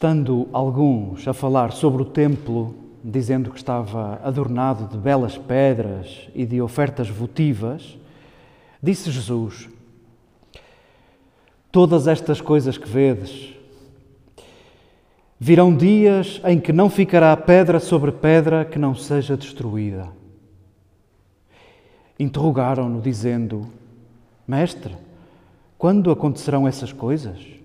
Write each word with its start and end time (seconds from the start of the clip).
Estando 0.00 0.48
alguns 0.50 1.28
a 1.28 1.34
falar 1.34 1.72
sobre 1.72 2.00
o 2.00 2.06
templo, 2.06 2.74
dizendo 3.04 3.50
que 3.50 3.58
estava 3.58 4.18
adornado 4.24 4.88
de 4.88 4.96
belas 4.96 5.36
pedras 5.36 6.26
e 6.34 6.46
de 6.46 6.58
ofertas 6.62 7.10
votivas, 7.10 7.98
disse 8.82 9.10
Jesus: 9.10 9.68
Todas 11.70 12.06
estas 12.06 12.40
coisas 12.40 12.78
que 12.78 12.88
vedes, 12.88 13.52
virão 15.38 15.76
dias 15.76 16.40
em 16.46 16.58
que 16.58 16.72
não 16.72 16.88
ficará 16.88 17.36
pedra 17.36 17.78
sobre 17.78 18.10
pedra 18.10 18.64
que 18.64 18.78
não 18.78 18.94
seja 18.94 19.36
destruída. 19.36 20.08
Interrogaram-no, 22.18 23.02
dizendo: 23.02 23.66
Mestre, 24.48 24.96
quando 25.76 26.10
acontecerão 26.10 26.66
essas 26.66 26.90
coisas? 26.90 27.59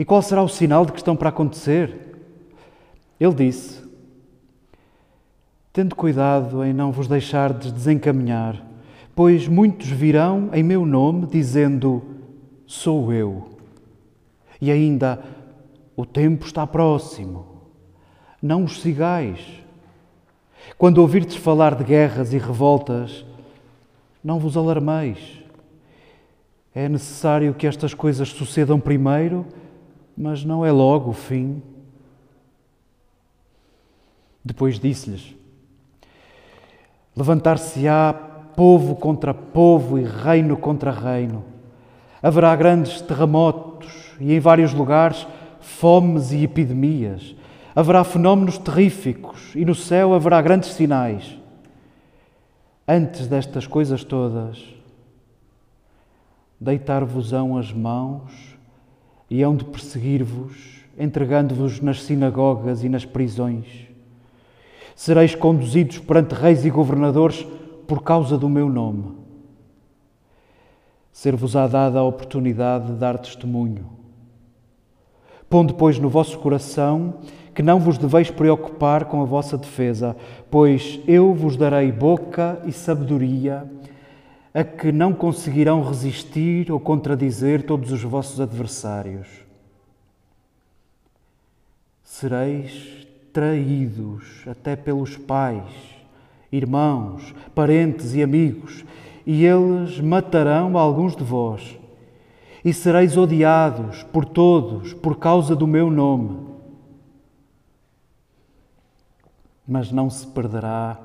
E 0.00 0.04
qual 0.06 0.22
será 0.22 0.42
o 0.42 0.48
sinal 0.48 0.86
de 0.86 0.92
que 0.92 0.98
estão 0.98 1.14
para 1.14 1.28
acontecer? 1.28 1.94
Ele 3.20 3.34
disse: 3.34 3.82
Tende 5.74 5.94
cuidado 5.94 6.64
em 6.64 6.72
não 6.72 6.90
vos 6.90 7.06
deixardes 7.06 7.70
desencaminhar, 7.70 8.64
pois 9.14 9.46
muitos 9.46 9.88
virão 9.88 10.48
em 10.54 10.62
meu 10.62 10.86
nome 10.86 11.26
dizendo: 11.26 12.02
Sou 12.66 13.12
eu. 13.12 13.50
E 14.58 14.70
ainda: 14.70 15.22
O 15.94 16.06
tempo 16.06 16.46
está 16.46 16.66
próximo. 16.66 17.44
Não 18.40 18.64
os 18.64 18.80
sigais. 18.80 19.38
Quando 20.78 20.96
ouvirdes 20.96 21.36
falar 21.36 21.74
de 21.74 21.84
guerras 21.84 22.32
e 22.32 22.38
revoltas, 22.38 23.22
não 24.24 24.38
vos 24.38 24.56
alarmeis. 24.56 25.42
É 26.74 26.88
necessário 26.88 27.52
que 27.52 27.66
estas 27.66 27.92
coisas 27.92 28.30
sucedam 28.30 28.80
primeiro 28.80 29.44
mas 30.16 30.44
não 30.44 30.64
é 30.64 30.70
logo 30.72 31.10
o 31.10 31.14
fim. 31.14 31.62
Depois 34.44 34.78
disse-lhes: 34.78 35.34
Levantar-se-á 37.16 38.12
povo 38.56 38.94
contra 38.94 39.32
povo 39.32 39.98
e 39.98 40.04
reino 40.04 40.56
contra 40.56 40.90
reino. 40.90 41.44
Haverá 42.22 42.54
grandes 42.54 43.00
terremotos 43.00 44.12
e, 44.20 44.34
em 44.34 44.40
vários 44.40 44.74
lugares, 44.74 45.26
fomes 45.60 46.32
e 46.32 46.44
epidemias. 46.44 47.34
Haverá 47.74 48.04
fenómenos 48.04 48.58
terríficos 48.58 49.54
e 49.54 49.64
no 49.64 49.74
céu 49.74 50.12
haverá 50.14 50.40
grandes 50.42 50.70
sinais. 50.70 51.38
Antes 52.86 53.26
destas 53.26 53.66
coisas 53.66 54.02
todas, 54.02 54.62
deitar-vos-ão 56.60 57.56
as 57.56 57.72
mãos 57.72 58.49
e 59.30 59.42
hão 59.42 59.54
de 59.54 59.64
perseguir-vos, 59.64 60.82
entregando-vos 60.98 61.80
nas 61.80 62.02
sinagogas 62.02 62.82
e 62.82 62.88
nas 62.88 63.04
prisões. 63.04 63.86
Sereis 64.96 65.34
conduzidos 65.34 65.98
perante 65.98 66.34
reis 66.34 66.64
e 66.64 66.70
governadores 66.70 67.46
por 67.86 68.02
causa 68.02 68.36
do 68.36 68.48
meu 68.48 68.68
nome. 68.68 69.14
Ser-vos-á 71.12 71.66
dada 71.68 72.00
a 72.00 72.04
oportunidade 72.04 72.86
de 72.86 72.98
dar 72.98 73.18
testemunho. 73.18 73.86
Pondo, 75.48 75.74
pois, 75.74 75.98
no 75.98 76.08
vosso 76.08 76.38
coração 76.38 77.14
que 77.54 77.62
não 77.62 77.80
vos 77.80 77.98
deveis 77.98 78.30
preocupar 78.30 79.06
com 79.06 79.20
a 79.22 79.24
vossa 79.24 79.58
defesa, 79.58 80.16
pois 80.50 81.00
eu 81.06 81.34
vos 81.34 81.56
darei 81.56 81.90
boca 81.90 82.60
e 82.64 82.72
sabedoria 82.72 83.68
a 84.52 84.64
que 84.64 84.90
não 84.90 85.12
conseguirão 85.12 85.82
resistir 85.82 86.72
ou 86.72 86.80
contradizer 86.80 87.62
todos 87.62 87.92
os 87.92 88.02
vossos 88.02 88.40
adversários. 88.40 89.28
Sereis 92.02 93.06
traídos 93.32 94.42
até 94.48 94.74
pelos 94.74 95.16
pais, 95.16 95.70
irmãos, 96.50 97.32
parentes 97.54 98.14
e 98.14 98.22
amigos, 98.22 98.84
e 99.24 99.44
eles 99.44 100.00
matarão 100.00 100.76
alguns 100.76 101.14
de 101.14 101.22
vós. 101.22 101.78
E 102.64 102.74
sereis 102.74 103.16
odiados 103.16 104.02
por 104.02 104.24
todos 104.24 104.92
por 104.92 105.16
causa 105.16 105.54
do 105.54 105.66
meu 105.66 105.88
nome. 105.88 106.50
Mas 109.66 109.92
não 109.92 110.10
se 110.10 110.26
perderá 110.26 111.00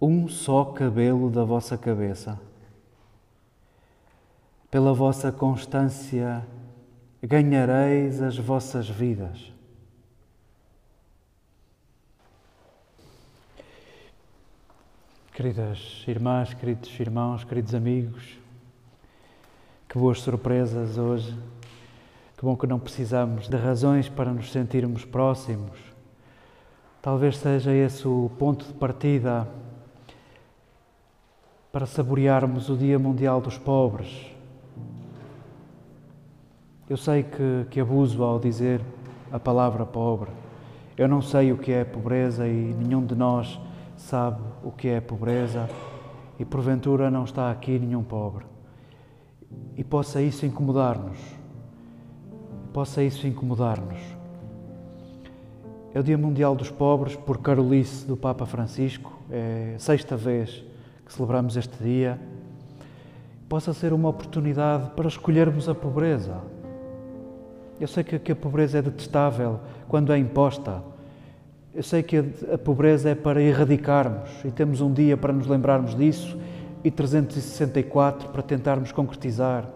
um 0.00 0.28
só 0.28 0.64
cabelo 0.64 1.30
da 1.30 1.44
vossa 1.44 1.78
cabeça 1.78 2.49
pela 4.70 4.94
vossa 4.94 5.32
constância 5.32 6.46
ganhareis 7.20 8.22
as 8.22 8.36
vossas 8.38 8.88
vidas. 8.88 9.52
Queridas 15.34 16.04
irmãs, 16.06 16.54
queridos 16.54 17.00
irmãos, 17.00 17.42
queridos 17.44 17.74
amigos, 17.74 18.38
que 19.88 19.98
boas 19.98 20.20
surpresas 20.20 20.96
hoje. 20.96 21.36
Que 22.36 22.46
bom 22.46 22.56
que 22.56 22.66
não 22.66 22.78
precisamos 22.78 23.48
de 23.48 23.56
razões 23.56 24.08
para 24.08 24.32
nos 24.32 24.50
sentirmos 24.50 25.04
próximos. 25.04 25.78
Talvez 27.02 27.36
seja 27.36 27.72
esse 27.72 28.06
o 28.06 28.30
ponto 28.38 28.64
de 28.66 28.72
partida 28.74 29.46
para 31.72 31.86
saborearmos 31.86 32.70
o 32.70 32.76
Dia 32.76 32.98
Mundial 32.98 33.40
dos 33.40 33.58
Pobres 33.58 34.39
eu 36.90 36.96
sei 36.96 37.22
que, 37.22 37.66
que 37.70 37.78
abuso 37.78 38.20
ao 38.24 38.40
dizer 38.40 38.80
a 39.30 39.38
palavra 39.38 39.86
pobre. 39.86 40.28
Eu 40.98 41.06
não 41.06 41.22
sei 41.22 41.52
o 41.52 41.56
que 41.56 41.70
é 41.70 41.84
pobreza 41.84 42.48
e 42.48 42.74
nenhum 42.76 43.06
de 43.06 43.14
nós 43.14 43.60
sabe 43.96 44.42
o 44.64 44.72
que 44.72 44.88
é 44.88 45.00
pobreza 45.00 45.70
e 46.36 46.44
porventura 46.44 47.08
não 47.08 47.22
está 47.22 47.48
aqui 47.48 47.78
nenhum 47.78 48.02
pobre. 48.02 48.44
E 49.76 49.84
possa 49.84 50.20
isso 50.20 50.44
incomodar-nos. 50.44 51.16
Possa 52.72 53.04
isso 53.04 53.24
incomodar-nos. 53.24 54.00
É 55.94 56.00
o 56.00 56.02
Dia 56.02 56.18
Mundial 56.18 56.56
dos 56.56 56.72
Pobres 56.72 57.14
por 57.14 57.38
Carolice 57.38 58.04
do 58.04 58.16
Papa 58.16 58.46
Francisco. 58.46 59.16
É 59.30 59.74
a 59.76 59.78
sexta 59.78 60.16
vez 60.16 60.64
que 61.06 61.12
celebramos 61.12 61.56
este 61.56 61.80
dia. 61.80 62.20
Possa 63.48 63.72
ser 63.72 63.92
uma 63.92 64.08
oportunidade 64.08 64.90
para 64.96 65.06
escolhermos 65.06 65.68
a 65.68 65.74
pobreza 65.74 66.58
eu 67.80 67.88
sei 67.88 68.04
que, 68.04 68.18
que 68.18 68.32
a 68.32 68.36
pobreza 68.36 68.78
é 68.78 68.82
detestável 68.82 69.58
quando 69.88 70.12
é 70.12 70.18
imposta. 70.18 70.82
Eu 71.74 71.82
sei 71.82 72.02
que 72.02 72.18
a, 72.18 72.24
a 72.54 72.58
pobreza 72.58 73.08
é 73.08 73.14
para 73.14 73.40
erradicarmos 73.40 74.28
e 74.44 74.50
temos 74.50 74.80
um 74.80 74.92
dia 74.92 75.16
para 75.16 75.32
nos 75.32 75.46
lembrarmos 75.46 75.94
disso 75.94 76.38
e 76.84 76.90
364 76.90 78.28
para 78.28 78.42
tentarmos 78.42 78.92
concretizar. 78.92 79.66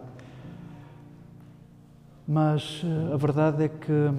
Mas 2.26 2.82
eh, 2.84 3.14
a 3.14 3.16
verdade 3.16 3.64
é 3.64 3.68
que 3.68 4.10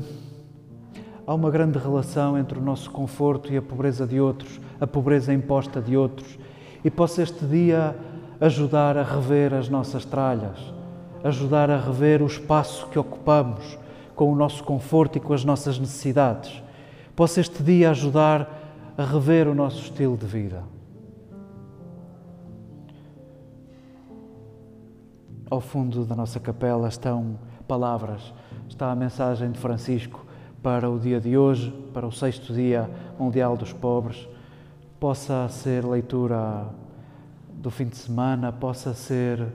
há 1.26 1.34
uma 1.34 1.50
grande 1.50 1.78
relação 1.78 2.38
entre 2.38 2.58
o 2.58 2.62
nosso 2.62 2.90
conforto 2.92 3.52
e 3.52 3.58
a 3.58 3.62
pobreza 3.62 4.06
de 4.06 4.20
outros, 4.20 4.60
a 4.80 4.88
pobreza 4.88 5.34
imposta 5.34 5.82
de 5.82 5.98
outros. 5.98 6.38
E 6.84 6.90
possa 6.90 7.24
este 7.24 7.46
dia 7.46 7.96
ajudar 8.40 8.98
a 8.98 9.04
rever 9.04 9.54
as 9.54 9.70
nossas 9.70 10.06
tralhas, 10.06 10.60
ajudar 11.26 11.72
a 11.72 11.78
rever 11.78 12.22
o 12.22 12.28
espaço 12.28 12.88
que 12.90 13.00
ocupamos 13.00 13.80
com 14.16 14.32
o 14.32 14.36
nosso 14.36 14.64
conforto 14.64 15.18
e 15.18 15.20
com 15.20 15.34
as 15.34 15.44
nossas 15.44 15.80
necessidades. 15.80 16.62
Possa 17.16 17.42
este 17.42 17.64
dia 17.64 17.90
ajudar 17.90 18.94
a 18.96 19.04
rever 19.04 19.48
o 19.48 19.56
nosso 19.56 19.82
estilo 19.82 20.16
de 20.16 20.26
vida. 20.28 20.64
Ao 25.50 25.60
fundo 25.60 26.06
da 26.06 26.16
nossa 26.16 26.40
capela 26.40 26.88
estão 26.88 27.40
palavras, 27.68 28.32
está 28.70 28.92
a 28.92 28.96
mensagem 28.96 29.52
de 29.52 29.58
Francisco 29.58 30.24
para 30.62 30.88
o 30.88 31.00
dia 31.00 31.20
de 31.20 31.36
hoje, 31.36 31.72
para 31.92 32.06
o 32.06 32.12
sexto 32.12 32.54
Dia 32.54 32.88
Mundial 33.18 33.58
dos 33.58 33.74
Pobres. 33.74 34.28
Possa 35.00 35.48
ser 35.50 35.84
leitura 35.86 36.68
do 37.50 37.72
fim 37.72 37.86
de 37.86 37.98
semana, 37.98 38.52
possa 38.52 38.94
ser 38.94 39.48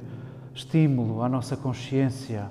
estímulo 0.55 1.23
à 1.23 1.29
nossa 1.29 1.57
consciência 1.57 2.49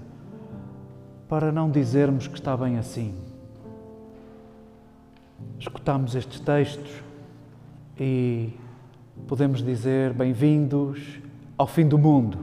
para 1.28 1.52
não 1.52 1.70
dizermos 1.70 2.28
que 2.28 2.36
está 2.36 2.56
bem 2.56 2.78
assim. 2.78 3.14
Escutamos 5.60 6.16
estes 6.16 6.40
textos 6.40 6.92
e 8.00 8.50
podemos 9.28 9.62
dizer 9.62 10.14
bem-vindos 10.14 11.20
ao 11.58 11.68
fim 11.68 11.88
do 11.88 11.98
mundo. 11.98 12.40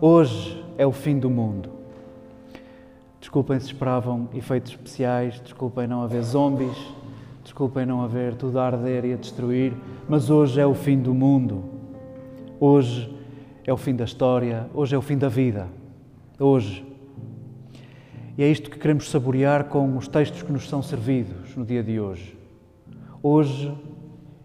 Hoje 0.00 0.62
é 0.76 0.84
o 0.84 0.92
fim 0.92 1.18
do 1.18 1.30
mundo. 1.30 1.70
Desculpem 3.20 3.58
se 3.60 3.66
esperavam 3.66 4.28
efeitos 4.34 4.72
especiais, 4.72 5.40
desculpem 5.40 5.86
não 5.86 6.02
haver 6.02 6.22
zombies, 6.22 6.76
desculpem 7.42 7.86
não 7.86 8.02
haver 8.02 8.34
tudo 8.34 8.58
a 8.58 8.66
arder 8.66 9.04
e 9.04 9.12
a 9.12 9.16
destruir, 9.16 9.72
mas 10.08 10.28
hoje 10.28 10.60
é 10.60 10.66
o 10.66 10.74
fim 10.74 10.98
do 10.98 11.14
mundo. 11.14 11.62
Hoje 12.58 13.11
é 13.66 13.72
o 13.72 13.76
fim 13.76 13.94
da 13.94 14.04
história, 14.04 14.68
hoje 14.74 14.94
é 14.94 14.98
o 14.98 15.02
fim 15.02 15.16
da 15.16 15.28
vida. 15.28 15.68
Hoje. 16.38 16.84
E 18.36 18.42
é 18.42 18.48
isto 18.48 18.70
que 18.70 18.78
queremos 18.78 19.08
saborear 19.08 19.64
com 19.64 19.96
os 19.96 20.08
textos 20.08 20.42
que 20.42 20.50
nos 20.50 20.68
são 20.68 20.82
servidos 20.82 21.54
no 21.54 21.64
dia 21.64 21.82
de 21.82 22.00
hoje. 22.00 22.36
Hoje 23.22 23.72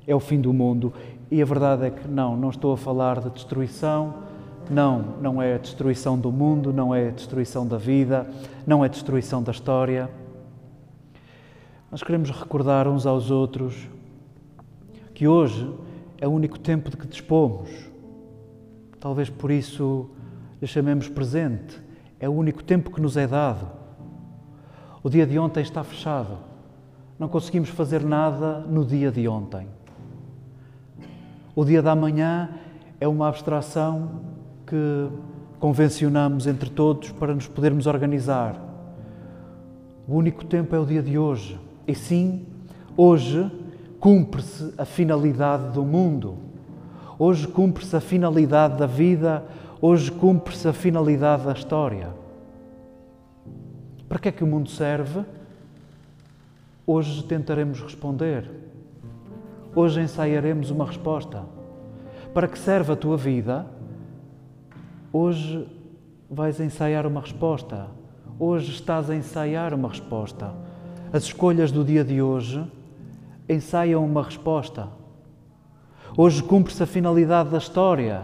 é 0.06 0.14
o 0.14 0.20
fim 0.20 0.40
do 0.40 0.54
mundo 0.54 0.94
e 1.32 1.42
a 1.42 1.46
verdade 1.46 1.86
é 1.86 1.90
que 1.90 2.08
não, 2.08 2.38
não 2.38 2.50
estou 2.50 2.74
a 2.74 2.78
falar 2.78 3.20
de 3.20 3.30
destruição, 3.32 4.14
não, 4.70 5.16
não 5.22 5.42
é 5.42 5.56
a 5.56 5.58
destruição 5.58 6.20
do 6.20 6.32
mundo, 6.32 6.72
não 6.72 6.94
é 6.94 7.08
a 7.08 7.12
destruição 7.12 7.66
da 7.66 7.78
vida, 7.78 8.28
não 8.68 8.84
é 8.84 8.88
a 8.88 8.90
destruição 8.90 9.42
da 9.42 9.52
história. 9.52 10.10
Nós 11.90 12.04
queremos 12.04 12.30
recordar 12.30 12.88
uns 12.88 13.06
aos 13.06 13.32
outros 13.32 13.88
que 15.14 15.28
hoje 15.28 15.74
é 16.20 16.28
o 16.28 16.32
único 16.32 16.60
tempo 16.60 16.92
de 16.92 16.98
que 16.98 17.08
dispomos. 17.08 17.70
Talvez 19.08 19.30
por 19.30 19.52
isso 19.52 20.10
lhe 20.62 20.68
chamemos 20.68 21.08
presente. 21.08 21.82
É 22.20 22.28
o 22.28 22.34
único 22.34 22.62
tempo 22.62 22.92
que 22.92 23.00
nos 23.00 23.16
é 23.16 23.26
dado. 23.26 23.66
O 25.02 25.10
dia 25.10 25.26
de 25.26 25.40
ontem 25.40 25.62
está 25.62 25.82
fechado. 25.82 26.40
Não 27.18 27.30
conseguimos 27.30 27.70
fazer 27.70 28.04
nada 28.04 28.60
no 28.60 28.84
dia 28.84 29.10
de 29.10 29.26
ontem. 29.26 29.66
O 31.56 31.64
dia 31.64 31.82
da 31.82 31.96
manhã 31.96 32.50
é 33.00 33.08
uma 33.08 33.30
abstração 33.30 34.24
que 34.66 35.08
convencionamos 35.58 36.46
entre 36.46 36.70
todos 36.70 37.10
para 37.14 37.34
nos 37.34 37.48
podermos 37.48 37.88
organizar. 37.88 38.62
O 40.06 40.16
único 40.16 40.44
tempo 40.44 40.76
é 40.76 40.80
o 40.80 40.86
dia 40.86 41.02
de 41.02 41.18
hoje. 41.18 41.58
E 41.88 41.96
sim, 41.96 42.46
hoje 42.98 43.50
cumpre-se 44.02 44.74
a 44.78 44.84
finalidade 44.84 45.72
do 45.72 45.86
mundo. 45.86 46.47
Hoje 47.20 47.48
cumpre-se 47.48 47.96
a 47.96 48.00
finalidade 48.00 48.78
da 48.78 48.86
vida. 48.86 49.44
Hoje 49.82 50.12
cumpre-se 50.12 50.68
a 50.68 50.74
finalidade 50.74 51.46
da 51.46 51.54
história. 51.54 52.10
Para 54.08 54.20
que 54.20 54.30
é 54.30 54.32
que 54.32 54.44
o 54.44 54.48
mundo 54.48 54.70
serve? 54.70 55.26
Hoje 56.86 57.24
tentaremos 57.24 57.82
responder. 57.82 58.50
Hoje 59.76 60.02
ensaiaremos 60.02 60.70
uma 60.70 60.86
resposta. 60.86 61.44
Para 62.34 62.48
que 62.48 62.58
serve 62.58 62.94
a 62.94 62.96
tua 62.96 63.18
vida? 63.18 63.66
Hoje 65.12 65.68
vais 66.30 66.60
ensaiar 66.60 67.08
uma 67.08 67.22
resposta. 67.22 67.88
Hoje 68.40 68.72
estás 68.72 69.10
a 69.10 69.16
ensaiar 69.16 69.74
uma 69.74 69.90
resposta. 69.90 70.54
As 71.12 71.24
escolhas 71.24 71.72
do 71.72 71.84
dia 71.84 72.04
de 72.04 72.22
hoje 72.22 72.64
ensaiam 73.50 74.06
uma 74.06 74.22
resposta. 74.22 74.88
Hoje 76.20 76.42
cumpre-se 76.42 76.82
a 76.82 76.88
finalidade 76.88 77.52
da 77.52 77.60
história. 77.60 78.24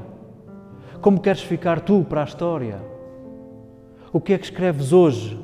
Como 1.00 1.22
queres 1.22 1.44
ficar 1.44 1.80
tu 1.80 2.04
para 2.04 2.22
a 2.22 2.24
história? 2.24 2.82
O 4.12 4.20
que 4.20 4.34
é 4.34 4.38
que 4.40 4.46
escreves 4.46 4.92
hoje 4.92 5.40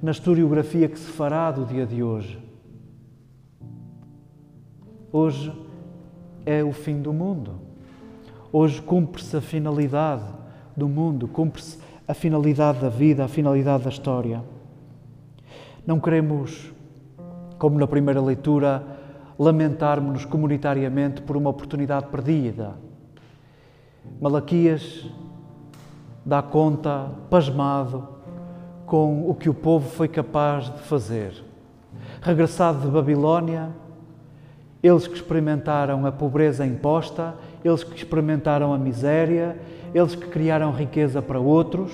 na 0.00 0.12
historiografia 0.12 0.88
que 0.88 0.96
se 0.96 1.10
fará 1.10 1.50
do 1.50 1.64
dia 1.64 1.84
de 1.84 2.00
hoje? 2.00 2.38
Hoje 5.10 5.52
é 6.46 6.62
o 6.62 6.70
fim 6.70 7.02
do 7.02 7.12
mundo. 7.12 7.56
Hoje 8.52 8.80
cumpre-se 8.80 9.36
a 9.36 9.40
finalidade 9.40 10.22
do 10.76 10.88
mundo, 10.88 11.26
cumpre-se 11.26 11.80
a 12.06 12.14
finalidade 12.14 12.78
da 12.78 12.88
vida, 12.88 13.24
a 13.24 13.28
finalidade 13.28 13.82
da 13.82 13.90
história. 13.90 14.44
Não 15.84 15.98
queremos, 15.98 16.72
como 17.58 17.80
na 17.80 17.86
primeira 17.88 18.20
leitura, 18.20 18.97
lamentarmos-nos 19.38 20.24
comunitariamente 20.24 21.22
por 21.22 21.36
uma 21.36 21.50
oportunidade 21.50 22.06
perdida. 22.06 22.74
Malaquias 24.20 25.06
dá 26.24 26.42
conta, 26.42 27.10
pasmado, 27.30 28.08
com 28.84 29.30
o 29.30 29.34
que 29.34 29.48
o 29.48 29.54
povo 29.54 29.88
foi 29.88 30.08
capaz 30.08 30.64
de 30.64 30.80
fazer. 30.80 31.44
Regressado 32.20 32.80
de 32.80 32.88
Babilónia, 32.88 33.70
eles 34.82 35.06
que 35.06 35.14
experimentaram 35.14 36.04
a 36.04 36.10
pobreza 36.12 36.66
imposta, 36.66 37.34
eles 37.64 37.84
que 37.84 37.96
experimentaram 37.96 38.72
a 38.72 38.78
miséria, 38.78 39.56
eles 39.94 40.14
que 40.14 40.26
criaram 40.26 40.72
riqueza 40.72 41.20
para 41.22 41.38
outros, 41.38 41.92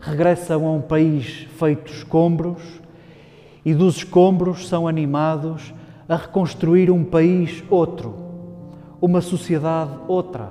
regressam 0.00 0.66
a 0.66 0.72
um 0.72 0.80
país 0.80 1.46
feito 1.58 1.92
escombros 1.92 2.62
e 3.64 3.74
dos 3.74 3.96
escombros 3.96 4.68
são 4.68 4.86
animados 4.86 5.74
a 6.08 6.16
reconstruir 6.16 6.90
um 6.90 7.04
país 7.04 7.62
outro, 7.68 8.14
uma 9.00 9.20
sociedade 9.20 9.92
outra, 10.08 10.50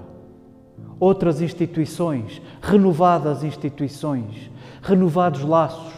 outras 1.00 1.42
instituições, 1.42 2.42
renovadas 2.62 3.44
instituições, 3.44 4.52
renovados 4.82 5.42
laços, 5.42 5.94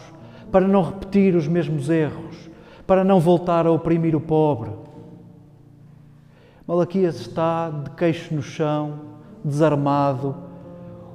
para 0.50 0.66
não 0.66 0.82
repetir 0.82 1.36
os 1.36 1.46
mesmos 1.46 1.88
erros, 1.88 2.50
para 2.86 3.04
não 3.04 3.20
voltar 3.20 3.66
a 3.66 3.70
oprimir 3.70 4.16
o 4.16 4.20
pobre 4.20 4.70
Malaquias 6.70 7.16
está 7.16 7.68
de 7.68 7.90
queixo 7.90 8.32
no 8.32 8.40
chão, 8.40 9.00
desarmado. 9.44 10.36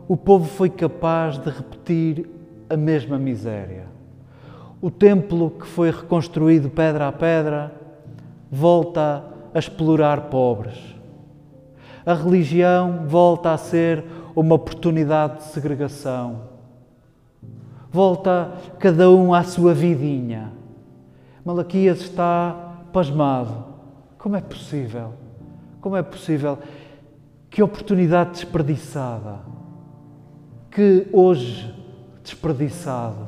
O 0.05 0.17
povo 0.17 0.43
foi 0.43 0.69
capaz 0.69 1.37
de 1.37 1.49
repetir 1.49 2.29
a 2.69 2.75
mesma 2.75 3.17
miséria. 3.17 3.85
O 4.81 4.91
templo 4.91 5.51
que 5.51 5.65
foi 5.65 5.91
reconstruído 5.91 6.69
pedra 6.69 7.07
a 7.07 7.11
pedra 7.13 7.73
volta 8.51 9.23
a 9.53 9.59
explorar 9.59 10.21
pobres. 10.29 10.77
A 12.05 12.13
religião 12.13 13.05
volta 13.07 13.51
a 13.51 13.57
ser 13.57 14.03
uma 14.35 14.55
oportunidade 14.55 15.37
de 15.37 15.43
segregação. 15.45 16.41
Volta 17.91 18.51
cada 18.77 19.09
um 19.09 19.33
à 19.33 19.43
sua 19.43 19.73
vidinha. 19.73 20.51
Malaquias 21.43 22.01
está 22.01 22.81
pasmado. 22.91 23.65
Como 24.17 24.35
é 24.35 24.41
possível? 24.41 25.13
Como 25.79 25.95
é 25.95 26.03
possível? 26.03 26.59
Que 27.49 27.63
oportunidade 27.63 28.31
desperdiçada. 28.31 29.39
Que 30.69 31.07
hoje 31.13 31.73
desperdiçado. 32.21 33.27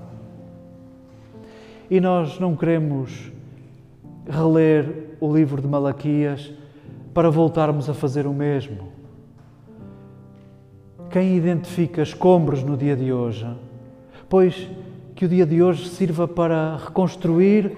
E 1.89 2.01
nós 2.01 2.37
não 2.39 2.55
queremos 2.55 3.31
reler 4.27 5.06
o 5.19 5.33
livro 5.33 5.61
de 5.61 5.67
Malaquias 5.67 6.51
para 7.13 7.29
voltarmos 7.29 7.89
a 7.89 7.93
fazer 7.93 8.27
o 8.27 8.33
mesmo. 8.33 8.89
Quem 11.09 11.35
identifica 11.35 12.01
escombros 12.01 12.61
no 12.63 12.77
dia 12.77 12.95
de 12.95 13.11
hoje, 13.11 13.47
pois 14.29 14.69
que 15.15 15.25
o 15.25 15.27
dia 15.27 15.45
de 15.45 15.63
hoje 15.63 15.89
sirva 15.89 16.27
para 16.27 16.77
reconstruir 16.77 17.75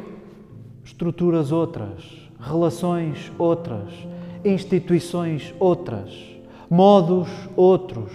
estruturas 0.83 1.51
outras, 1.51 2.03
relações 2.39 3.31
outras, 3.37 3.93
instituições 4.43 5.53
outras, 5.59 6.11
modos 6.69 7.29
outros. 7.55 8.11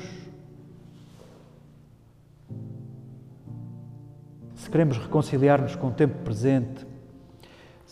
Se 4.55 4.69
queremos 4.69 4.99
reconciliar-nos 4.99 5.77
com 5.77 5.89
o 5.89 5.93
tempo 5.93 6.19
presente, 6.25 6.87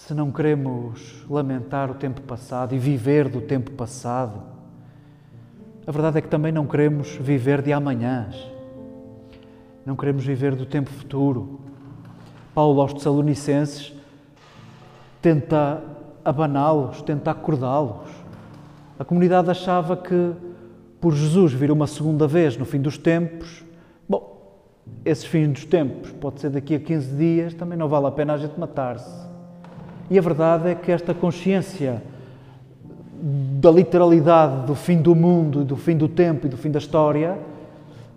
se 0.06 0.14
não 0.14 0.32
queremos 0.32 1.24
lamentar 1.30 1.88
o 1.88 1.94
tempo 1.94 2.22
passado 2.22 2.74
e 2.74 2.78
viver 2.78 3.28
do 3.28 3.40
tempo 3.40 3.70
passado, 3.70 4.42
a 5.86 5.92
verdade 5.92 6.18
é 6.18 6.20
que 6.20 6.26
também 6.26 6.50
não 6.50 6.66
queremos 6.66 7.16
viver 7.20 7.62
de 7.62 7.72
amanhãs. 7.72 8.34
Não 9.86 9.94
queremos 9.94 10.24
viver 10.24 10.56
do 10.56 10.66
tempo 10.66 10.90
futuro. 10.90 11.60
Paulo 12.52 12.80
aos 12.80 12.92
Tessalonicenses 12.92 13.94
tenta 15.20 15.80
abaná-los, 16.24 17.00
tenta 17.02 17.30
acordá-los. 17.30 18.10
A 18.98 19.04
comunidade 19.04 19.50
achava 19.50 19.96
que, 19.96 20.32
por 21.00 21.14
Jesus 21.14 21.52
vir 21.52 21.70
uma 21.70 21.86
segunda 21.86 22.26
vez 22.26 22.56
no 22.56 22.64
fim 22.64 22.80
dos 22.80 22.98
tempos, 22.98 23.64
bom, 24.08 24.66
esses 25.04 25.24
fins 25.24 25.52
dos 25.52 25.64
tempos, 25.64 26.10
pode 26.10 26.40
ser 26.40 26.50
daqui 26.50 26.74
a 26.74 26.80
15 26.80 27.16
dias, 27.16 27.54
também 27.54 27.78
não 27.78 27.88
vale 27.88 28.06
a 28.06 28.10
pena 28.10 28.32
a 28.32 28.36
gente 28.36 28.58
matar-se. 28.58 29.31
E 30.12 30.18
a 30.18 30.20
verdade 30.20 30.68
é 30.68 30.74
que 30.74 30.92
esta 30.92 31.14
consciência 31.14 32.02
da 33.58 33.70
literalidade 33.70 34.66
do 34.66 34.74
fim 34.74 35.00
do 35.00 35.14
mundo, 35.14 35.64
do 35.64 35.74
fim 35.74 35.96
do 35.96 36.06
tempo 36.06 36.44
e 36.46 36.50
do 36.50 36.56
fim 36.58 36.70
da 36.70 36.78
história 36.78 37.38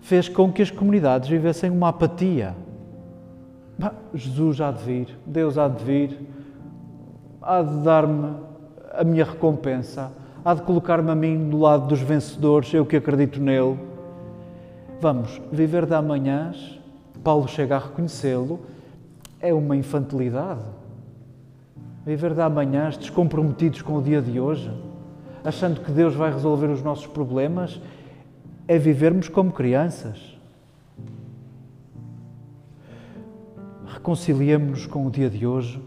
fez 0.02 0.28
com 0.28 0.52
que 0.52 0.62
as 0.62 0.70
comunidades 0.70 1.30
vivessem 1.30 1.70
uma 1.70 1.88
apatia. 1.88 2.54
Bah, 3.80 3.94
Jesus 4.14 4.60
há 4.60 4.72
de 4.72 4.84
vir, 4.84 5.18
Deus 5.26 5.58
há 5.58 5.70
de 5.70 5.86
vir, 5.86 6.20
há 7.42 7.62
de 7.62 7.78
dar-me 7.78 8.36
a 8.94 9.06
minha 9.06 9.24
recompensa 9.24 10.12
há 10.44 10.54
de 10.54 10.64
colocar-me 10.64 11.10
a 11.10 11.16
mim 11.16 11.50
do 11.50 11.60
lado 11.60 11.88
dos 11.88 12.02
vencedores, 12.02 12.74
eu 12.74 12.86
que 12.86 12.98
acredito 12.98 13.40
nele. 13.40 13.80
Vamos, 15.00 15.42
viver 15.50 15.86
de 15.86 15.94
amanhãs, 15.94 16.78
Paulo 17.24 17.48
chega 17.48 17.78
a 17.78 17.80
reconhecê-lo, 17.80 18.60
é 19.40 19.54
uma 19.54 19.78
infantilidade. 19.78 20.60
Viver 22.06 22.34
de 22.34 22.42
amanhãs 22.42 22.98
descomprometidos 22.98 23.82
com 23.82 23.98
o 23.98 24.02
dia 24.02 24.22
de 24.22 24.40
hoje, 24.40 24.72
achando 25.44 25.82
que 25.82 25.92
Deus 25.92 26.14
vai 26.14 26.32
resolver 26.32 26.68
os 26.68 26.84
nossos 26.84 27.08
problemas, 27.08 27.82
é 28.68 28.78
vivermos 28.78 29.28
como 29.28 29.52
crianças. 29.52 30.36
reconciliemos-nos 34.06 34.86
com 34.86 35.08
o 35.08 35.10
dia 35.10 35.32
de 35.32 35.48
hoje, 35.48 35.82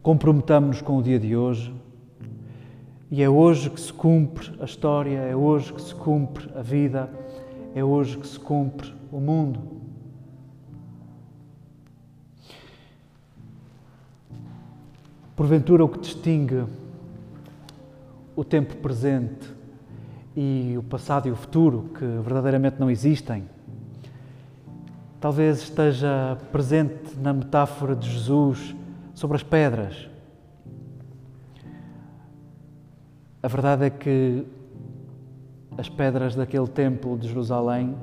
comprometamos-nos 0.00 0.80
com 0.80 0.98
o 0.98 1.02
dia 1.02 1.18
de 1.18 1.36
hoje, 1.36 1.74
e 3.10 3.20
é 3.20 3.28
hoje 3.28 3.68
que 3.68 3.80
se 3.80 3.92
cumpre 3.92 4.52
a 4.60 4.64
história, 4.64 5.18
é 5.18 5.34
hoje 5.34 5.72
que 5.72 5.82
se 5.82 5.92
cumpre 5.92 6.48
a 6.54 6.62
vida, 6.62 7.10
é 7.74 7.82
hoje 7.82 8.16
que 8.16 8.28
se 8.28 8.38
cumpre 8.38 8.94
o 9.10 9.18
mundo. 9.18 9.75
Porventura, 15.36 15.84
o 15.84 15.88
que 15.90 15.98
distingue 15.98 16.64
o 18.34 18.42
tempo 18.42 18.74
presente 18.76 19.54
e 20.34 20.74
o 20.78 20.82
passado 20.82 21.28
e 21.28 21.30
o 21.30 21.36
futuro, 21.36 21.90
que 21.94 22.06
verdadeiramente 22.22 22.80
não 22.80 22.90
existem, 22.90 23.44
talvez 25.20 25.58
esteja 25.58 26.38
presente 26.50 27.14
na 27.18 27.34
metáfora 27.34 27.94
de 27.94 28.10
Jesus 28.10 28.74
sobre 29.12 29.36
as 29.36 29.42
pedras. 29.42 30.08
A 33.42 33.48
verdade 33.48 33.84
é 33.84 33.90
que 33.90 34.46
as 35.76 35.90
pedras 35.90 36.34
daquele 36.34 36.66
templo 36.66 37.18
de 37.18 37.28
Jerusalém 37.28 37.94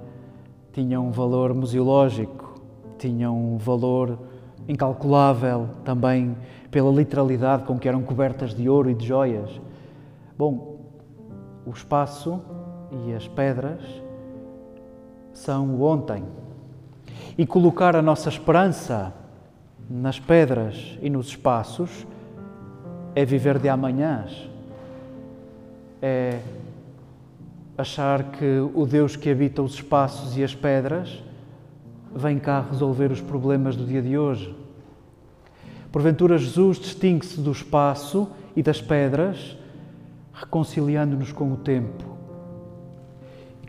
tinham 0.71 1.07
um 1.07 1.11
valor 1.11 1.51
museológico, 1.55 2.61
tinham 2.99 3.55
um 3.55 3.57
valor 3.57 4.19
incalculável 4.67 5.69
também 5.83 6.37
pela 6.73 6.91
literalidade 6.91 7.65
com 7.65 7.77
que 7.77 7.87
eram 7.87 8.01
cobertas 8.01 8.51
de 8.51 8.67
ouro 8.67 8.89
e 8.89 8.95
de 8.95 9.05
joias. 9.05 9.61
Bom, 10.35 10.79
o 11.67 11.69
espaço 11.69 12.41
e 13.05 13.13
as 13.13 13.27
pedras 13.27 13.79
são 15.31 15.69
o 15.75 15.83
ontem. 15.83 16.23
E 17.37 17.45
colocar 17.45 17.95
a 17.95 18.01
nossa 18.01 18.27
esperança 18.27 19.13
nas 19.87 20.19
pedras 20.19 20.97
e 20.99 21.11
nos 21.11 21.27
espaços 21.27 22.07
é 23.13 23.23
viver 23.23 23.59
de 23.59 23.69
amanhãs. 23.69 24.49
É 26.01 26.39
achar 27.77 28.31
que 28.31 28.67
o 28.73 28.87
Deus 28.87 29.15
que 29.15 29.29
habita 29.29 29.61
os 29.61 29.75
espaços 29.75 30.35
e 30.35 30.43
as 30.43 30.55
pedras 30.55 31.23
vem 32.15 32.39
cá 32.39 32.65
resolver 32.67 33.11
os 33.11 33.21
problemas 33.21 33.75
do 33.75 33.85
dia 33.85 34.01
de 34.01 34.17
hoje. 34.17 34.62
Porventura, 35.93 36.39
Jesus 36.39 36.79
distingue-se 36.79 37.39
do 37.39 37.51
espaço 37.51 38.27
e 38.55 38.63
das 38.63 38.81
pedras, 38.81 39.55
reconciliando-nos 40.33 41.31
com 41.31 41.53
o 41.53 41.57
tempo. 41.57 42.03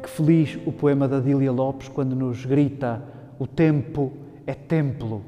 Que 0.02 0.09
feliz 0.09 0.59
o 0.64 0.73
poema 0.73 1.07
da 1.07 1.21
Dília 1.21 1.52
Lopes 1.52 1.87
quando 1.87 2.16
nos 2.16 2.47
grita: 2.47 3.02
o 3.38 3.47
tempo 3.47 4.11
é 4.47 4.54
templo. 4.54 5.23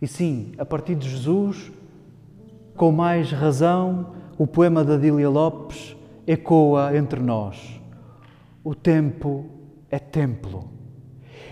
E 0.00 0.06
sim, 0.06 0.52
a 0.58 0.64
partir 0.64 0.94
de 0.94 1.10
Jesus, 1.10 1.72
com 2.76 2.92
mais 2.92 3.32
razão, 3.32 4.12
o 4.38 4.46
poema 4.46 4.84
da 4.84 4.96
Dília 4.96 5.28
Lopes 5.28 5.96
ecoa 6.24 6.96
entre 6.96 7.18
nós. 7.18 7.80
O 8.62 8.76
tempo 8.76 9.46
é 9.90 9.98
templo. 9.98 10.70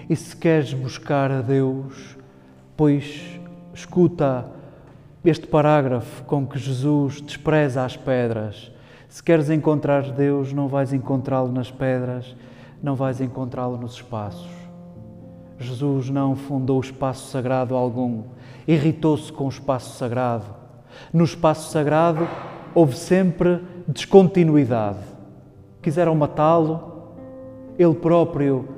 E 0.08 0.14
se 0.14 0.36
queres 0.36 0.72
buscar 0.72 1.32
a 1.32 1.42
Deus, 1.42 2.16
pois 2.76 3.40
escuta 3.74 4.59
este 5.24 5.46
parágrafo 5.46 6.24
com 6.24 6.46
que 6.46 6.58
Jesus 6.58 7.20
despreza 7.20 7.84
as 7.84 7.96
pedras. 7.96 8.72
Se 9.08 9.22
queres 9.22 9.50
encontrar 9.50 10.02
Deus, 10.12 10.52
não 10.52 10.66
vais 10.66 10.92
encontrá-lo 10.92 11.52
nas 11.52 11.70
pedras, 11.70 12.34
não 12.82 12.94
vais 12.94 13.20
encontrá-lo 13.20 13.76
nos 13.76 13.94
espaços. 13.94 14.48
Jesus 15.58 16.08
não 16.08 16.34
fundou 16.34 16.80
espaço 16.80 17.30
sagrado 17.30 17.74
algum, 17.74 18.22
irritou-se 18.66 19.30
com 19.30 19.44
o 19.44 19.50
espaço 19.50 19.98
sagrado. 19.98 20.46
No 21.12 21.24
espaço 21.24 21.70
sagrado 21.70 22.26
houve 22.74 22.96
sempre 22.96 23.62
descontinuidade. 23.86 25.00
Quiseram 25.82 26.14
matá-lo, 26.14 27.12
ele 27.78 27.94
próprio 27.94 28.68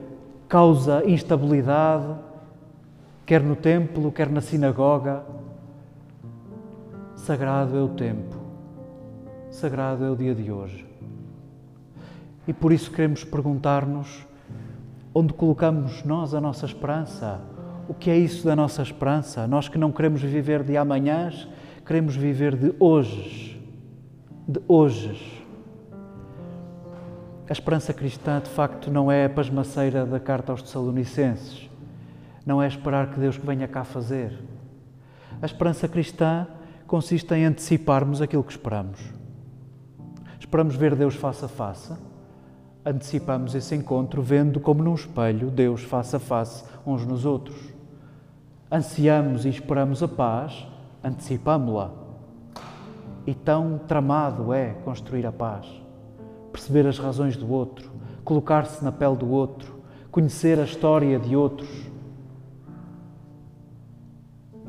causa 0.48 1.02
instabilidade, 1.06 2.06
quer 3.24 3.42
no 3.42 3.54
templo, 3.54 4.10
quer 4.10 4.28
na 4.28 4.40
sinagoga. 4.40 5.22
Sagrado 7.22 7.78
é 7.78 7.80
o 7.80 7.88
tempo, 7.88 8.36
sagrado 9.48 10.04
é 10.04 10.10
o 10.10 10.16
dia 10.16 10.34
de 10.34 10.50
hoje. 10.50 10.84
E 12.48 12.52
por 12.52 12.72
isso 12.72 12.90
queremos 12.90 13.22
perguntar-nos 13.22 14.26
onde 15.14 15.32
colocamos 15.32 16.02
nós 16.02 16.34
a 16.34 16.40
nossa 16.40 16.66
esperança. 16.66 17.40
O 17.88 17.94
que 17.94 18.10
é 18.10 18.18
isso 18.18 18.44
da 18.44 18.56
nossa 18.56 18.82
esperança? 18.82 19.46
Nós 19.46 19.68
que 19.68 19.78
não 19.78 19.92
queremos 19.92 20.20
viver 20.20 20.64
de 20.64 20.76
amanhãs, 20.76 21.46
queremos 21.86 22.16
viver 22.16 22.56
de 22.56 22.74
hoje. 22.80 23.64
De 24.48 24.60
hoje. 24.66 25.46
A 27.48 27.52
esperança 27.52 27.94
cristã, 27.94 28.40
de 28.40 28.50
facto, 28.50 28.90
não 28.90 29.12
é 29.12 29.26
a 29.26 29.30
pasmaceira 29.30 30.04
da 30.04 30.18
carta 30.18 30.50
aos 30.50 30.60
Tessalonicenses. 30.60 31.70
Não 32.44 32.60
é 32.60 32.66
esperar 32.66 33.12
que 33.12 33.20
Deus 33.20 33.36
venha 33.36 33.68
cá 33.68 33.84
fazer. 33.84 34.36
A 35.40 35.46
esperança 35.46 35.86
cristã 35.86 36.48
consiste 36.92 37.32
em 37.34 37.46
anteciparmos 37.46 38.20
aquilo 38.20 38.44
que 38.44 38.52
esperamos. 38.52 39.00
Esperamos 40.38 40.76
ver 40.76 40.94
Deus 40.94 41.14
face 41.14 41.42
a 41.42 41.48
face. 41.48 41.94
Antecipamos 42.84 43.54
esse 43.54 43.74
encontro 43.74 44.20
vendo 44.20 44.60
como 44.60 44.82
num 44.82 44.92
espelho 44.92 45.50
Deus 45.50 45.82
face 45.82 46.14
a 46.14 46.18
face 46.18 46.62
uns 46.86 47.06
nos 47.06 47.24
outros. 47.24 47.56
Ansiamos 48.70 49.46
e 49.46 49.48
esperamos 49.48 50.02
a 50.02 50.08
paz, 50.08 50.68
antecipamo-la. 51.02 51.92
E 53.26 53.34
tão 53.34 53.78
tramado 53.88 54.52
é 54.52 54.74
construir 54.84 55.24
a 55.24 55.32
paz 55.32 55.66
perceber 56.52 56.86
as 56.86 56.98
razões 56.98 57.38
do 57.38 57.50
outro, 57.50 57.90
colocar-se 58.22 58.84
na 58.84 58.92
pele 58.92 59.16
do 59.16 59.30
outro, 59.30 59.80
conhecer 60.10 60.60
a 60.60 60.64
história 60.64 61.18
de 61.18 61.34
outros. 61.34 61.70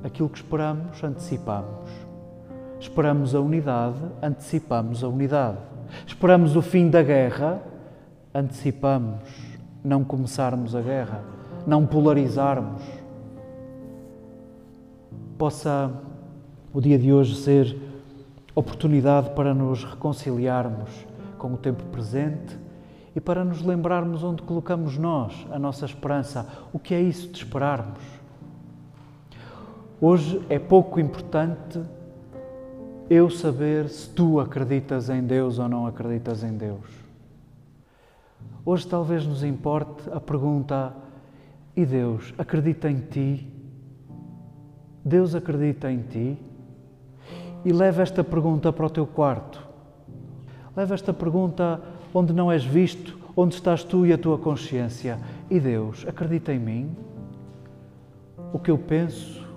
Aquilo 0.01 0.29
que 0.29 0.37
esperamos, 0.37 1.03
antecipamos. 1.03 2.12
Esperamos 2.83 3.33
a 3.33 3.39
unidade, 3.39 3.95
antecipamos 4.21 5.05
a 5.05 5.07
unidade. 5.07 5.57
Esperamos 6.05 6.57
o 6.57 6.61
fim 6.61 6.89
da 6.89 7.01
guerra, 7.01 7.61
antecipamos 8.35 9.21
não 9.81 10.03
começarmos 10.03 10.75
a 10.75 10.81
guerra, 10.81 11.23
não 11.65 11.85
polarizarmos. 11.85 12.83
Possa 15.37 15.93
o 16.73 16.81
dia 16.81 16.99
de 16.99 17.13
hoje 17.13 17.37
ser 17.37 17.73
oportunidade 18.53 19.29
para 19.29 19.53
nos 19.53 19.85
reconciliarmos 19.85 20.89
com 21.37 21.53
o 21.53 21.57
tempo 21.57 21.85
presente 21.85 22.57
e 23.15 23.21
para 23.21 23.45
nos 23.45 23.61
lembrarmos 23.61 24.25
onde 24.25 24.43
colocamos 24.43 24.97
nós 24.97 25.47
a 25.49 25.57
nossa 25.57 25.85
esperança, 25.85 26.45
o 26.73 26.77
que 26.77 26.93
é 26.93 27.01
isso 27.01 27.29
de 27.29 27.37
esperarmos. 27.37 28.03
Hoje 30.01 30.45
é 30.49 30.59
pouco 30.59 30.99
importante 30.99 31.79
eu 33.09 33.29
saber 33.29 33.89
se 33.89 34.09
tu 34.09 34.39
acreditas 34.39 35.09
em 35.09 35.21
Deus 35.21 35.59
ou 35.59 35.67
não 35.67 35.85
acreditas 35.85 36.43
em 36.43 36.55
Deus. 36.55 36.85
Hoje 38.65 38.87
talvez 38.87 39.25
nos 39.25 39.43
importe 39.43 40.09
a 40.11 40.19
pergunta: 40.19 40.95
e 41.75 41.85
Deus 41.85 42.33
acredita 42.37 42.89
em 42.89 42.99
ti? 42.99 43.51
Deus 45.03 45.35
acredita 45.35 45.91
em 45.91 46.01
ti? 46.01 46.37
E 47.65 47.71
leva 47.71 48.01
esta 48.01 48.23
pergunta 48.23 48.71
para 48.73 48.85
o 48.85 48.89
teu 48.89 49.07
quarto 49.07 49.73
Leva 50.75 50.95
esta 50.95 51.13
pergunta 51.13 51.79
onde 52.11 52.33
não 52.33 52.51
és 52.51 52.65
visto, 52.65 53.15
onde 53.35 53.53
estás 53.53 53.83
tu 53.83 54.07
e 54.07 54.13
a 54.13 54.17
tua 54.17 54.39
consciência. 54.39 55.19
E 55.49 55.59
Deus 55.59 56.03
acredita 56.07 56.51
em 56.51 56.57
mim? 56.57 56.97
O 58.51 58.57
que 58.57 58.71
eu 58.71 58.77
penso, 58.77 59.47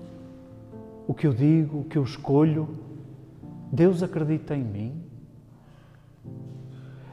o 1.08 1.14
que 1.14 1.26
eu 1.26 1.32
digo, 1.32 1.80
o 1.80 1.84
que 1.84 1.96
eu 1.96 2.02
escolho, 2.02 2.68
Deus 3.70 4.02
acredita 4.02 4.54
em 4.54 4.62
mim? 4.62 5.02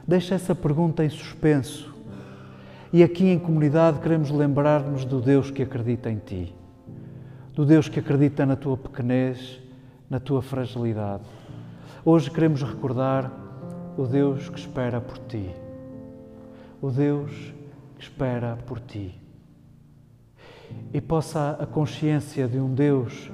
Deixa 0.06 0.34
essa 0.34 0.54
pergunta 0.54 1.04
em 1.04 1.08
suspenso. 1.08 1.94
E 2.92 3.02
aqui 3.02 3.26
em 3.26 3.38
comunidade 3.38 3.98
queremos 4.00 4.30
lembrar-nos 4.30 5.04
do 5.04 5.20
Deus 5.20 5.50
que 5.50 5.62
acredita 5.62 6.10
em 6.10 6.18
ti, 6.18 6.54
do 7.52 7.66
Deus 7.66 7.88
que 7.88 7.98
acredita 7.98 8.46
na 8.46 8.54
tua 8.54 8.76
pequenez, 8.76 9.60
na 10.08 10.20
tua 10.20 10.40
fragilidade. 10.40 11.24
Hoje 12.04 12.30
queremos 12.30 12.62
recordar 12.62 13.32
o 13.96 14.06
Deus 14.06 14.48
que 14.48 14.58
espera 14.58 15.00
por 15.00 15.18
ti. 15.18 15.50
O 16.80 16.90
Deus 16.90 17.32
que 17.96 18.04
espera 18.04 18.56
por 18.66 18.78
ti. 18.78 19.20
E 20.92 21.00
possa 21.00 21.56
a 21.58 21.66
consciência 21.66 22.46
de 22.46 22.58
um 22.58 22.72
Deus 22.72 23.30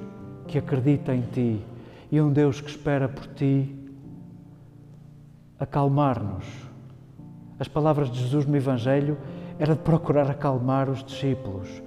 que 0.47 0.57
acredita 0.57 1.13
em 1.13 1.21
ti 1.21 1.61
e 2.11 2.19
um 2.19 2.31
Deus 2.31 2.59
que 2.59 2.69
espera 2.69 3.07
por 3.07 3.25
ti 3.27 3.73
acalmar-nos. 5.57 6.43
As 7.57 7.67
palavras 7.67 8.11
de 8.11 8.19
Jesus 8.19 8.45
no 8.45 8.57
Evangelho 8.57 9.17
era 9.57 9.75
de 9.75 9.81
procurar 9.81 10.29
acalmar 10.29 10.89
os 10.89 11.03
discípulos. 11.03 11.81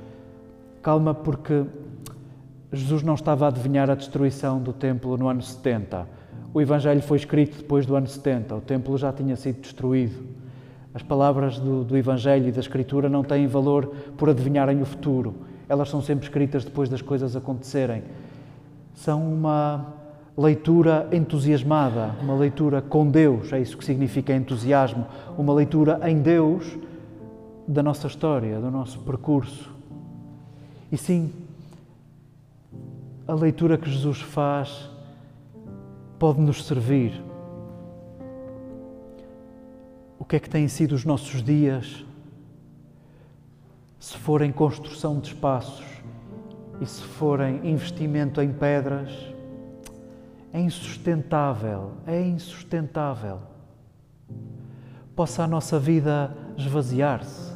Calma, 0.80 1.12
porque 1.12 1.66
Jesus 2.72 3.02
não 3.02 3.14
estava 3.14 3.44
a 3.44 3.48
adivinhar 3.48 3.90
a 3.90 3.94
destruição 3.94 4.62
do 4.62 4.72
templo 4.72 5.16
no 5.16 5.28
ano 5.28 5.42
70. 5.42 6.06
O 6.54 6.60
Evangelho 6.62 7.02
foi 7.02 7.18
escrito 7.18 7.58
depois 7.58 7.84
do 7.84 7.96
ano 7.96 8.06
70, 8.06 8.54
o 8.54 8.60
templo 8.60 8.96
já 8.96 9.12
tinha 9.12 9.36
sido 9.36 9.60
destruído. 9.60 10.24
As 10.94 11.02
palavras 11.02 11.58
do, 11.58 11.82
do 11.82 11.96
Evangelho 11.96 12.48
e 12.48 12.52
da 12.52 12.60
Escritura 12.60 13.08
não 13.08 13.24
têm 13.24 13.48
valor 13.48 13.86
por 14.16 14.30
adivinharem 14.30 14.80
o 14.80 14.86
futuro, 14.86 15.34
elas 15.68 15.88
são 15.88 16.00
sempre 16.00 16.24
escritas 16.24 16.64
depois 16.64 16.88
das 16.88 17.02
coisas 17.02 17.34
acontecerem. 17.34 18.04
São 18.94 19.20
uma 19.20 20.03
leitura 20.36 21.08
entusiasmada, 21.12 22.16
uma 22.20 22.34
leitura 22.34 22.82
com 22.82 23.08
Deus, 23.08 23.52
é 23.52 23.60
isso 23.60 23.78
que 23.78 23.84
significa 23.84 24.34
entusiasmo, 24.34 25.06
uma 25.38 25.54
leitura 25.54 26.00
em 26.08 26.20
Deus 26.20 26.76
da 27.68 27.82
nossa 27.82 28.08
história, 28.08 28.58
do 28.58 28.70
nosso 28.70 28.98
percurso. 29.00 29.72
E 30.90 30.98
sim, 30.98 31.32
a 33.26 33.32
leitura 33.32 33.78
que 33.78 33.88
Jesus 33.88 34.20
faz 34.20 34.90
pode 36.18 36.40
nos 36.40 36.64
servir. 36.64 37.22
O 40.18 40.24
que 40.24 40.36
é 40.36 40.40
que 40.40 40.50
têm 40.50 40.66
sido 40.68 40.92
os 40.94 41.04
nossos 41.04 41.42
dias? 41.42 42.04
Se 44.00 44.16
forem 44.18 44.50
construção 44.50 45.18
de 45.18 45.28
espaços 45.28 45.86
e 46.80 46.86
se 46.86 47.02
forem 47.02 47.60
investimento 47.64 48.40
em 48.40 48.52
pedras, 48.52 49.33
é 50.54 50.60
insustentável, 50.60 51.94
é 52.06 52.22
insustentável. 52.22 53.40
Possa 55.16 55.42
a 55.42 55.48
nossa 55.48 55.80
vida 55.80 56.32
esvaziar-se, 56.56 57.52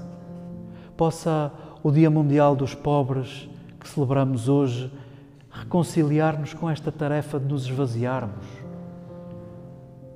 possa 0.97 1.53
o 1.81 1.93
Dia 1.93 2.11
Mundial 2.11 2.57
dos 2.57 2.75
Pobres 2.75 3.49
que 3.79 3.89
celebramos 3.89 4.49
hoje 4.49 4.93
reconciliar-nos 5.49 6.53
com 6.55 6.69
esta 6.69 6.91
tarefa 6.91 7.39
de 7.39 7.47
nos 7.47 7.67
esvaziarmos, 7.67 8.45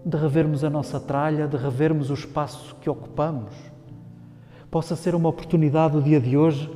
de 0.05 0.16
revermos 0.16 0.64
a 0.64 0.71
nossa 0.71 0.99
tralha, 0.99 1.47
de 1.47 1.57
revermos 1.57 2.11
o 2.11 2.14
espaço 2.14 2.75
que 2.81 2.90
ocupamos. 2.90 3.55
Possa 4.73 4.97
ser 4.97 5.14
uma 5.14 5.29
oportunidade 5.29 5.97
o 5.97 6.03
dia 6.03 6.21
de 6.21 6.37
hoje 6.37 6.68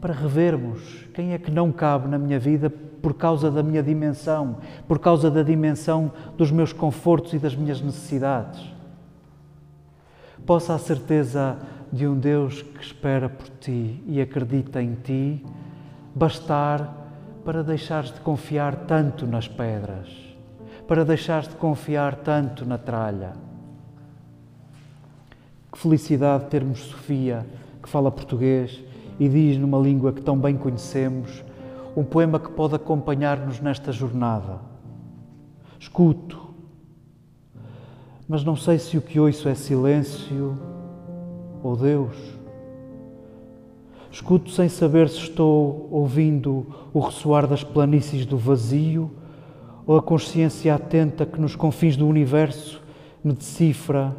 para 0.00 0.12
revermos 0.12 1.06
quem 1.14 1.32
é 1.34 1.38
que 1.38 1.52
não 1.52 1.70
cabe 1.70 2.08
na 2.08 2.18
minha 2.18 2.40
vida 2.40 2.68
por 3.04 3.12
causa 3.12 3.50
da 3.50 3.62
minha 3.62 3.82
dimensão, 3.82 4.56
por 4.88 4.98
causa 4.98 5.30
da 5.30 5.42
dimensão 5.42 6.10
dos 6.38 6.50
meus 6.50 6.72
confortos 6.72 7.34
e 7.34 7.38
das 7.38 7.54
minhas 7.54 7.78
necessidades. 7.82 8.66
Possa 10.46 10.72
a 10.72 10.78
certeza 10.78 11.58
de 11.92 12.06
um 12.06 12.18
Deus 12.18 12.62
que 12.62 12.82
espera 12.82 13.28
por 13.28 13.46
ti 13.60 14.02
e 14.06 14.22
acredita 14.22 14.82
em 14.82 14.94
ti 14.94 15.44
bastar 16.14 17.10
para 17.44 17.62
deixares 17.62 18.10
de 18.10 18.20
confiar 18.20 18.74
tanto 18.74 19.26
nas 19.26 19.46
pedras, 19.46 20.08
para 20.88 21.04
deixares 21.04 21.46
de 21.46 21.56
confiar 21.56 22.16
tanto 22.16 22.64
na 22.64 22.78
tralha. 22.78 23.34
Que 25.70 25.78
felicidade 25.78 26.46
termos 26.46 26.78
Sofia, 26.78 27.44
que 27.82 27.88
fala 27.90 28.10
português 28.10 28.82
e 29.20 29.28
diz 29.28 29.58
numa 29.58 29.76
língua 29.76 30.10
que 30.10 30.22
tão 30.22 30.38
bem 30.38 30.56
conhecemos, 30.56 31.44
um 31.96 32.04
poema 32.04 32.38
que 32.38 32.50
pode 32.50 32.74
acompanhar-nos 32.74 33.60
nesta 33.60 33.92
jornada. 33.92 34.60
Escuto, 35.78 36.54
mas 38.26 38.42
não 38.42 38.56
sei 38.56 38.78
se 38.78 38.96
o 38.96 39.02
que 39.02 39.20
ouço 39.20 39.48
é 39.48 39.54
silêncio 39.54 40.58
ou 41.62 41.76
Deus. 41.76 42.16
Escuto 44.10 44.50
sem 44.50 44.68
saber 44.68 45.08
se 45.08 45.18
estou 45.18 45.88
ouvindo 45.90 46.66
o 46.92 47.00
ressoar 47.00 47.46
das 47.46 47.64
planícies 47.64 48.24
do 48.24 48.38
vazio 48.38 49.10
ou 49.86 49.96
a 49.96 50.02
consciência 50.02 50.74
atenta 50.74 51.26
que 51.26 51.40
nos 51.40 51.56
confins 51.56 51.96
do 51.96 52.06
universo 52.06 52.82
me 53.22 53.32
decifra 53.32 54.16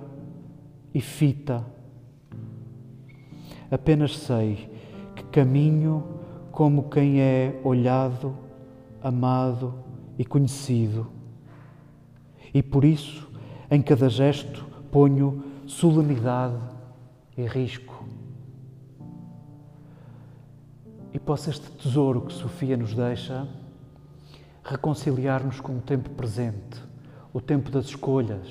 e 0.94 1.02
fita. 1.02 1.66
Apenas 3.72 4.18
sei 4.18 4.70
que 5.16 5.24
caminho 5.24 6.15
como 6.56 6.90
quem 6.90 7.22
é 7.22 7.62
olhado, 7.64 8.36
amado 9.04 9.76
e 10.18 10.26
conhecido. 10.26 11.06
E 12.54 12.64
por 12.64 12.84
isso, 12.84 13.30
em 13.70 13.82
cada 13.82 14.10
gesto, 14.10 14.66
ponho 14.90 15.44
solenidade 15.68 16.58
e 17.38 17.46
risco. 17.46 17.94
e 21.16 21.20
possa 21.20 21.50
este 21.50 21.72
tesouro 21.72 22.24
que 22.24 22.34
Sofia 22.34 22.76
nos 22.76 22.94
deixa 22.94 23.48
reconciliar-nos 24.66 25.62
com 25.62 25.78
o 25.78 25.80
tempo 25.80 26.10
presente, 26.10 26.84
o 27.32 27.40
tempo 27.40 27.72
das 27.72 27.86
escolhas, 27.86 28.50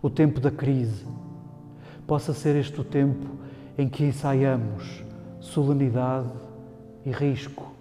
o 0.00 0.08
tempo 0.08 0.40
da 0.40 0.50
crise. 0.50 1.04
Possa 2.06 2.32
ser 2.32 2.56
este 2.56 2.80
o 2.80 2.84
tempo 2.84 3.36
em 3.76 3.86
que 3.86 4.02
ensaiamos 4.02 5.04
solenidade 5.40 6.45
e 7.06 7.10
risco. 7.10 7.72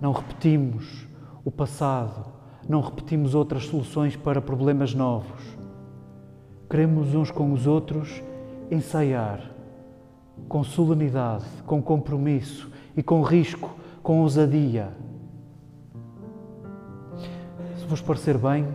Não 0.00 0.12
repetimos 0.12 1.08
o 1.44 1.50
passado, 1.50 2.26
não 2.68 2.80
repetimos 2.80 3.34
outras 3.34 3.64
soluções 3.64 4.14
para 4.14 4.40
problemas 4.40 4.94
novos. 4.94 5.42
Queremos 6.70 7.14
uns 7.14 7.32
com 7.32 7.52
os 7.52 7.66
outros 7.66 8.22
ensaiar 8.70 9.56
com 10.48 10.62
solenidade, 10.62 11.44
com 11.64 11.82
compromisso 11.82 12.70
e 12.96 13.02
com 13.02 13.22
risco, 13.22 13.74
com 14.02 14.20
ousadia. 14.20 14.90
Se 17.78 17.86
vos 17.86 18.00
parecer 18.00 18.36
bem, 18.38 18.66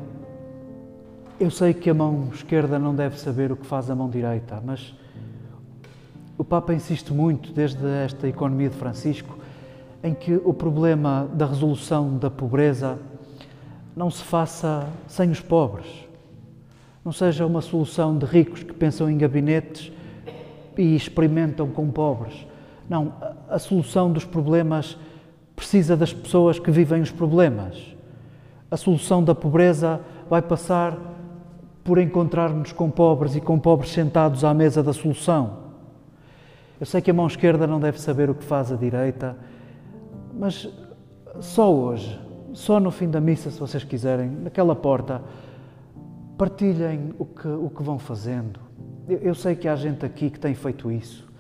eu 1.40 1.50
sei 1.50 1.74
que 1.74 1.90
a 1.90 1.94
mão 1.94 2.30
esquerda 2.34 2.78
não 2.78 2.96
deve 2.96 3.20
saber 3.20 3.52
o 3.52 3.56
que 3.56 3.66
faz 3.66 3.90
a 3.90 3.96
mão 3.96 4.10
direita, 4.10 4.62
mas 4.64 4.96
o 6.42 6.44
Papa 6.44 6.74
insiste 6.74 7.14
muito, 7.14 7.54
desde 7.54 7.86
esta 7.86 8.28
economia 8.28 8.68
de 8.68 8.76
Francisco, 8.76 9.38
em 10.04 10.12
que 10.12 10.42
o 10.44 10.52
problema 10.52 11.30
da 11.36 11.46
resolução 11.46 12.18
da 12.18 12.32
pobreza 12.32 12.98
não 13.96 14.10
se 14.10 14.24
faça 14.24 14.88
sem 15.06 15.30
os 15.30 15.40
pobres. 15.40 15.86
Não 17.06 17.12
seja 17.12 17.46
uma 17.46 17.62
solução 17.62 18.18
de 18.18 18.26
ricos 18.26 18.64
que 18.64 18.74
pensam 18.74 19.08
em 19.08 19.20
gabinetes 19.20 19.92
e 20.76 20.96
experimentam 20.96 21.70
com 21.70 21.92
pobres. 21.92 22.48
Não, 22.90 23.14
a 23.48 23.60
solução 23.60 24.12
dos 24.12 24.26
problemas 24.26 24.98
precisa 25.56 25.96
das 25.96 26.12
pessoas 26.12 26.58
que 26.58 26.72
vivem 26.72 27.04
os 27.04 27.12
problemas. 27.12 27.96
A 28.72 28.78
solução 28.78 29.24
da 29.24 29.36
pobreza 29.36 30.02
vai 30.28 30.42
passar 30.42 30.98
por 31.84 32.00
encontrarmos 32.00 32.72
com 32.72 32.90
pobres 32.90 33.36
e 33.36 33.42
com 33.42 33.60
pobres 33.60 33.92
sentados 33.92 34.44
à 34.44 34.56
mesa 34.56 34.82
da 34.82 34.92
solução. 34.92 35.61
Eu 36.82 36.86
sei 36.88 37.00
que 37.00 37.12
a 37.12 37.14
mão 37.14 37.28
esquerda 37.28 37.68
não 37.68 37.80
deve 37.80 38.02
saber 38.02 38.28
o 38.28 38.34
que 38.34 38.44
faz 38.44 38.72
a 38.72 38.76
direita, 38.76 39.38
mas 40.34 40.68
só 41.40 41.72
hoje, 41.72 42.20
só 42.54 42.80
no 42.80 42.90
fim 42.90 43.08
da 43.08 43.22
missa, 43.22 43.52
se 43.52 43.60
vocês 43.60 43.84
quiserem, 43.84 44.28
naquela 44.28 44.76
porta, 44.76 45.22
partilhem 46.40 47.14
o 47.20 47.26
que, 47.26 47.48
o 47.48 47.70
que 47.70 47.84
vão 47.84 48.00
fazendo. 48.00 48.60
Eu, 49.08 49.20
eu 49.20 49.36
sei 49.36 49.56
que 49.56 49.68
há 49.68 49.76
gente 49.76 50.04
aqui 50.04 50.32
que 50.32 50.40
tem 50.40 50.56
feito 50.56 50.92
isso, 50.92 51.32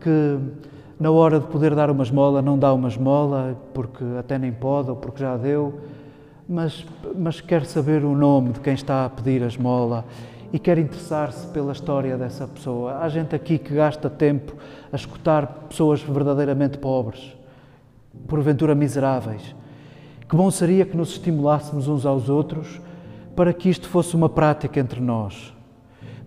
que 0.00 0.40
na 0.98 1.12
hora 1.12 1.38
de 1.38 1.46
poder 1.46 1.72
dar 1.72 1.88
uma 1.88 2.02
esmola, 2.02 2.42
não 2.42 2.58
dá 2.58 2.74
uma 2.74 2.88
esmola 2.88 3.56
porque 3.72 4.02
até 4.18 4.40
nem 4.40 4.50
pode 4.50 4.90
ou 4.90 4.96
porque 4.96 5.20
já 5.20 5.36
deu, 5.36 5.82
mas, 6.48 6.84
mas 7.16 7.40
quer 7.40 7.64
saber 7.64 8.04
o 8.04 8.16
nome 8.16 8.54
de 8.54 8.58
quem 8.58 8.74
está 8.74 9.04
a 9.04 9.08
pedir 9.08 9.40
a 9.44 9.46
esmola 9.46 10.04
e 10.52 10.58
quer 10.58 10.78
interessar-se 10.78 11.46
pela 11.48 11.72
história 11.72 12.16
dessa 12.16 12.46
pessoa. 12.46 12.98
Há 12.98 13.08
gente 13.08 13.34
aqui 13.34 13.58
que 13.58 13.74
gasta 13.74 14.10
tempo 14.10 14.54
a 14.92 14.96
escutar 14.96 15.46
pessoas 15.68 16.02
verdadeiramente 16.02 16.78
pobres, 16.78 17.36
porventura 18.26 18.74
miseráveis. 18.74 19.54
Que 20.28 20.36
bom 20.36 20.50
seria 20.50 20.84
que 20.84 20.96
nos 20.96 21.10
estimulássemos 21.10 21.88
uns 21.88 22.04
aos 22.04 22.28
outros 22.28 22.80
para 23.34 23.52
que 23.52 23.68
isto 23.68 23.88
fosse 23.88 24.14
uma 24.14 24.28
prática 24.28 24.78
entre 24.80 25.00
nós, 25.00 25.54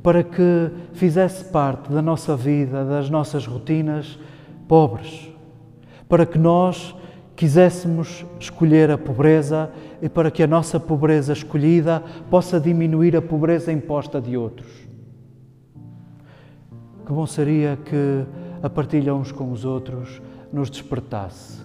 para 0.02 0.24
que 0.24 0.72
fizesse 0.94 1.46
parte 1.46 1.92
da 1.92 2.02
nossa 2.02 2.36
vida, 2.36 2.84
das 2.86 3.10
nossas 3.10 3.46
rotinas 3.46 4.18
pobres, 4.68 5.30
para 6.08 6.26
que 6.26 6.38
nós 6.38 6.96
quiséssemos 7.36 8.26
escolher 8.40 8.92
a 8.92 8.98
pobreza 8.98 9.72
e 10.02 10.08
para 10.08 10.30
que 10.30 10.44
a 10.44 10.48
nossa 10.48 10.80
pobreza 10.80 11.34
escolhida 11.34 12.04
possa 12.30 12.60
diminuir 12.60 13.16
a 13.16 13.22
pobreza 13.22 13.72
imposta 13.72 14.22
de 14.22 14.38
outros. 14.38 14.72
Que 17.06 17.12
bom 17.12 17.26
seria 17.26 17.78
que 17.84 18.26
a 18.62 18.70
partilha 18.70 19.14
uns 19.14 19.32
com 19.32 19.52
os 19.52 19.66
outros 19.66 20.22
nos 20.52 20.70
despertasse. 20.70 21.63